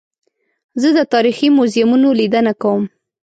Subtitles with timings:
[0.81, 2.83] زه د تاریخي موزیمونو لیدنه کوم.